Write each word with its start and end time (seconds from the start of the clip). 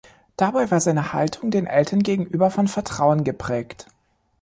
Dabei 0.35 0.71
war 0.71 0.79
seine 0.79 1.13
Haltung 1.13 1.51
den 1.51 1.67
Eltern 1.67 1.99
gegenüber 2.01 2.49
von 2.49 2.67
Vertrauen 2.67 3.23
geprägt. 3.23 3.85